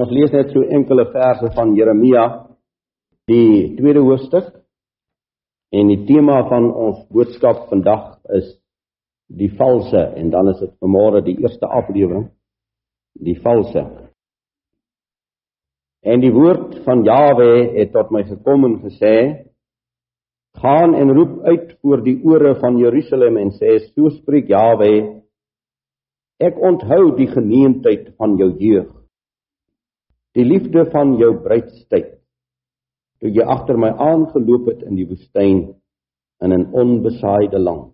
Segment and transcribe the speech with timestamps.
[0.00, 2.24] Ons lees net so enkele verse van Jeremia,
[3.28, 4.46] die tweede hoofstuk.
[5.76, 8.48] En die tema van ons boodskap vandag is
[9.30, 12.30] die valse en dan is dit vanmôre die eerste aflewering,
[13.14, 13.84] die valse.
[16.02, 19.14] En die woord van Jawe het tot my gekom en gesê:
[20.58, 25.20] Gaan en roep uit voor die ore van Jerusalem en sê: So spreek Jawe:
[26.40, 28.96] Ek onthou die geneentheid van jou jeug
[30.36, 32.12] die liefde van jou bruidstyd
[33.20, 35.74] toe jy agter my aangeloop het in die woestyn
[36.40, 37.92] in 'n onbesaaide land.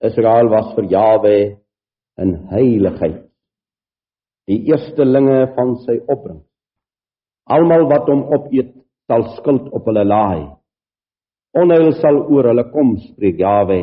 [0.00, 1.56] Israel was vir Jawe
[2.18, 3.22] in heiligheid
[4.46, 6.42] die eerstelinge van sy opbring.
[7.50, 8.74] Almal wat hom opeet
[9.06, 10.56] sal skuld op hulle laai.
[11.54, 13.80] Onheil sal oor hulle kom spreek Jawe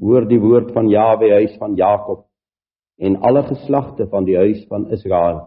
[0.00, 2.24] hoor die woord van Jawe huis van Jakob
[2.98, 5.40] en alle geslagte van die huis van Israel.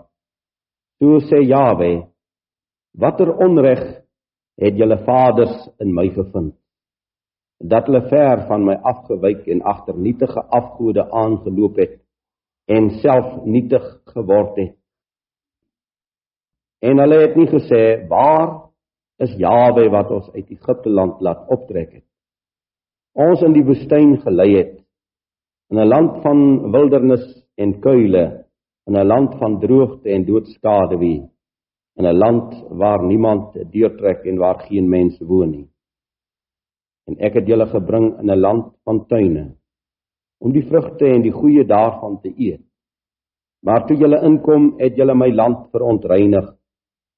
[0.99, 2.07] So sê Jawe:
[2.97, 3.83] Watter onreg
[4.57, 6.55] het julle vaders in my gevind?
[7.57, 11.99] Dat hulle ver van my afgewyk en agter nietige afgode aangeloop het
[12.67, 14.75] en self nietig geword het.
[16.81, 18.69] En hulle het nie gesê: Waar
[19.17, 22.05] is Jawe wat ons uit Egipte land laat optrek het?
[23.17, 24.75] Ons in die woestyn gelei het
[25.69, 28.45] in 'n land van wildernis en kuile,
[28.87, 31.29] in 'n land van droogte en doodskade wie,
[31.95, 35.69] in 'n land waar niemand deurtrek en waar geen mense woon nie.
[37.07, 39.55] En ek het julle gebring in 'n land van tuine
[40.39, 42.63] om die vrugte en die goeie daarvan te eet.
[43.65, 46.53] Maar toe julle inkom, het julle my land verontreinig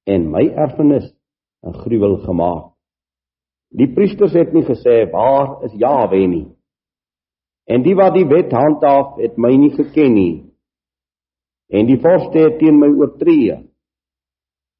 [0.08, 1.14] en my erfenis
[1.62, 2.72] 'n gruwel gemaak.
[3.68, 6.48] Die priesters het nie gesê waar is Jahwe nie.
[7.70, 10.34] En die wat die wet handhaaf, het my nie geken nie.
[11.70, 13.60] En die vorste het teen my oortree.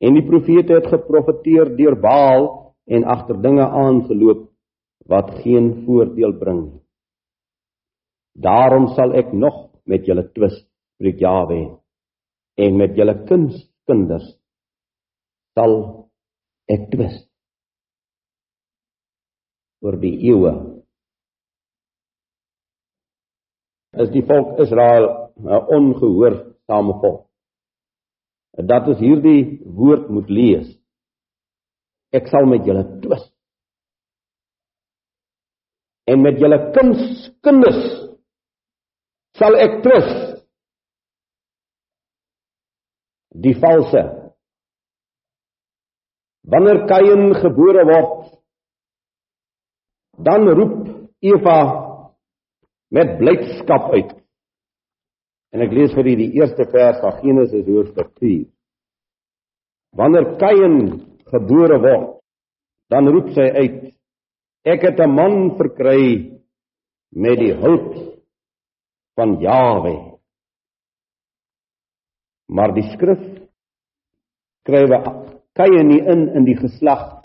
[0.03, 2.49] En die profete het geprofeteer deur Baal
[2.91, 4.49] en agter dinge aangeloop
[5.11, 6.83] wat geen voordeel bring nie.
[8.41, 10.55] Daarom sal ek nog met julle twis,
[10.97, 11.61] spreek Jawe,
[12.57, 14.27] en met julle kinders
[15.59, 15.75] sal
[16.71, 17.17] ek twis
[19.83, 20.53] oor die eeue
[23.99, 27.27] is die volk Israel 'n ongehoorsame volk.
[28.55, 30.69] Dat ons hierdie woord moet lees.
[32.13, 33.25] Ek sal met julle twis.
[36.07, 36.59] En met julle
[37.43, 37.83] kinders
[39.39, 40.09] sal ek twis.
[43.31, 44.03] Die valse.
[46.43, 48.41] Wanneer Kain gebore word,
[50.19, 50.89] dan roep
[51.21, 51.90] Eva
[52.91, 54.15] met blydskap uit.
[55.55, 58.45] En ek lees vir u die eerste vers van Genesis hoofstuk 4.
[59.99, 60.77] Wanneer Kain
[61.31, 62.21] gebore word,
[62.91, 63.81] dan roep sy uit:
[64.67, 66.39] Ek het 'n man verkry
[67.11, 67.95] met die hulp
[69.19, 70.19] van Jawe.
[72.47, 73.23] Maar die skrif
[74.63, 74.99] skrywe
[75.55, 77.23] Kain nie in in die geslag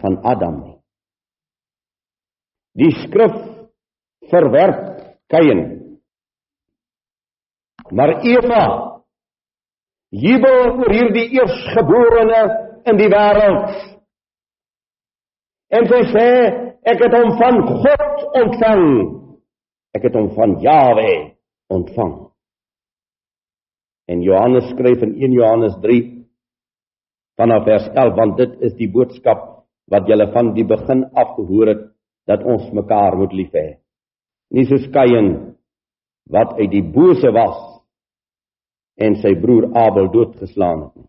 [0.00, 0.76] van Adam nie.
[2.74, 3.59] Die skrif
[4.30, 4.88] verwerp
[5.30, 5.60] Kain.
[7.90, 8.64] Maar Eva
[10.10, 12.42] jubel oor hierdie eersgeborene
[12.90, 13.76] in die wêreld.
[15.70, 16.28] En sy sê
[16.90, 18.86] ek het hom van God ontvang.
[19.94, 21.12] Ek het hom van Jawe
[21.70, 22.14] ontvang.
[24.10, 26.00] En Johannes skryf in 1 Johannes 3
[27.38, 29.46] vanaf vers 11 want dit is die boodskap
[29.90, 31.86] wat julle van die begin af gehoor het
[32.30, 33.79] dat ons mekaar moet lief hê
[34.50, 35.30] nie soos Kain
[36.30, 37.58] wat uit die bose was
[39.00, 41.08] en sy broer Abel doodgeslaan het nie.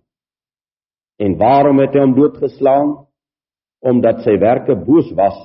[1.22, 2.94] En waarom het hy hom doodgeslaan?
[3.82, 5.38] Omdat sy werke boos was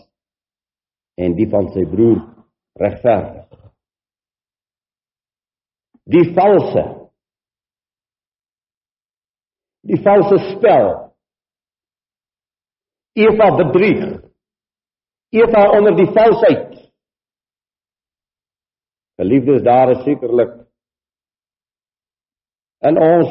[1.16, 2.20] en die van sy broer
[2.80, 3.48] regverdig.
[6.06, 6.84] Die valse
[9.86, 10.88] die valse spel
[13.16, 14.02] Eva bedrieg
[15.32, 16.85] Eva onder die valsheid
[19.16, 20.52] Geliefdes, daar is sekerlik
[22.86, 23.30] in ons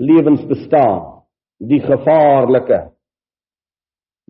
[0.00, 1.22] lewens bestaan
[1.60, 2.78] die gevaarlike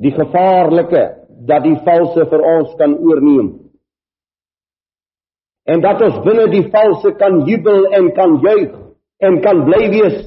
[0.03, 1.03] die gevaarlike
[1.47, 3.51] dat die valse vir ons kan oorneem.
[5.69, 8.73] En dat ons binne die valse kan jubel en kan juig
[9.23, 10.19] en kan bly wees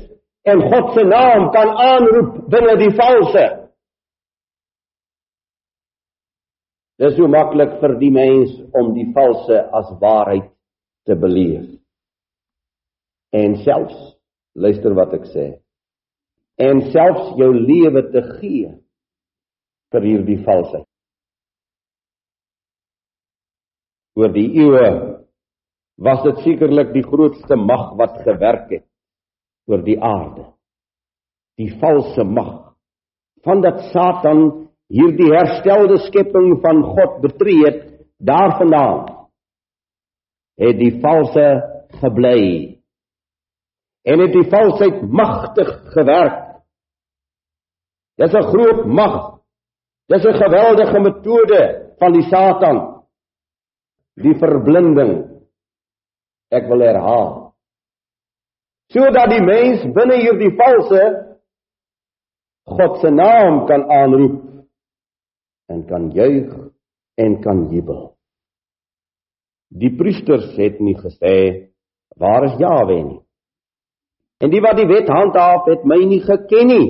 [0.48, 3.46] en God se naam kan aanroep binne die valse.
[6.95, 10.51] Dit is so maklik vir die mens om die valse as waarheid
[11.06, 11.75] te beleef.
[13.36, 14.00] en selfs
[14.56, 15.45] luister wat ek sê
[16.65, 18.69] en selfs jou lewe te gee
[19.95, 20.88] vir hierdie valsheid
[24.15, 24.89] oor die eeue
[26.07, 28.88] was dit sekerlik die grootste mag wat gewerk het
[29.71, 30.47] oor die aarde
[31.59, 32.53] die valse mag
[33.47, 37.79] van dat Satan hierdie herstelde skepping van God betree het
[38.17, 39.15] daarvandaan
[40.61, 41.45] het die valse
[41.99, 42.41] gebly
[44.05, 46.41] en het die valsheid magtig gewerk.
[48.21, 49.41] Dis 'n groot mag.
[50.07, 51.61] Dis 'n geweldige metode
[51.99, 53.03] van die Satan.
[54.15, 55.41] Die verblinding.
[56.49, 57.53] Ek wil herhaal.
[58.93, 61.03] Sodat die mens binne hierdie valse
[62.63, 64.55] God se naam kan aanroep
[65.71, 66.51] en kan juig
[67.21, 68.15] en kan jubel.
[69.73, 71.38] Die priesters het nie gesê
[72.19, 73.21] waar is Jahwe nie.
[74.44, 76.88] En die wat die wet handhaaf het my nie geken nie.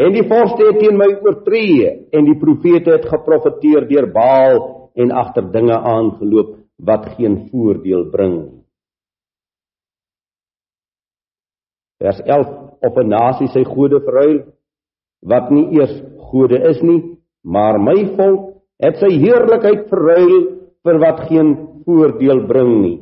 [0.00, 4.60] En die vorste het teen my oortree en die profete het geprofeteer deur Baal
[4.96, 6.56] en agter dinge aangeloop
[6.86, 8.62] wat geen voordeel bring nie.
[12.02, 12.48] Vers 11
[12.88, 14.40] op 'n nasie sy gode verruil
[15.22, 15.94] wat nie eers
[16.30, 18.52] gode is nie, maar my volk
[18.82, 20.34] het sy heerlikheid verruil
[20.82, 21.52] vir wat geen
[21.86, 22.98] voordeel bring nie.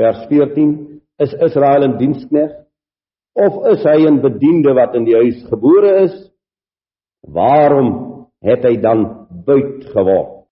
[0.00, 0.72] Vers 14
[1.20, 2.50] is Israel 'n dienskneg
[3.36, 6.30] of is hy 'n bediende wat in die huis gebore is?
[7.22, 10.46] Waarom het hy dan buit geword?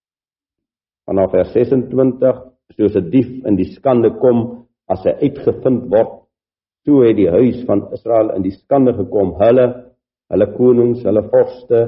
[1.05, 6.21] Vanaf vers 26 soos 'n dief in die skande kom as hy uitgevind word,
[6.85, 9.88] so het die huis van Israel in die skande gekom, hulle,
[10.29, 11.79] hulle konings, hulle vorste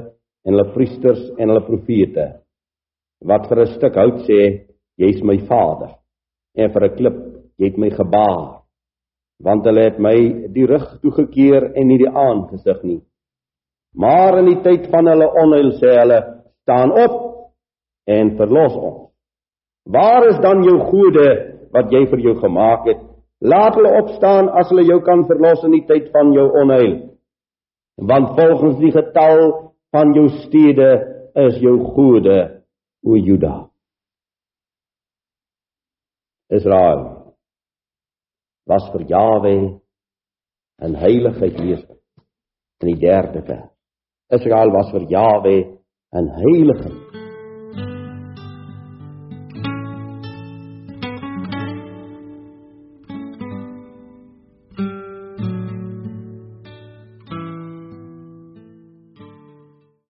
[0.44, 2.26] en hulle priesters en hulle profete.
[3.24, 4.66] Wat vir 'n stuk hout sê,
[4.98, 5.94] jy's my vader.
[6.56, 7.18] En vir 'n klip,
[7.58, 8.62] jy het my gebaar
[9.42, 10.16] want hulle het my
[10.54, 13.00] die rug toegekeer en nie die aangesig nie.
[13.94, 16.20] Maar in die tyd van hulle onheil sê hulle,
[16.62, 17.16] staan op
[18.08, 19.00] en verlos ons.
[19.90, 21.26] Waar is dan jou gode
[21.74, 23.00] wat jy vir jou gemaak het?
[23.42, 26.94] Laat hulle opstaan as hulle jou kan verlos in die tyd van jou onheil.
[27.94, 30.90] Want volgens die getal van jou stede
[31.32, 32.64] is jou gode,
[33.04, 33.70] o Juda.
[36.52, 37.34] Israel
[38.68, 39.80] was vir Jawe
[40.82, 41.84] 'n heiligheid wees.
[42.80, 43.70] In die derde vers.
[44.28, 45.56] Israel was vir Jawe
[46.12, 47.11] 'n heiligheid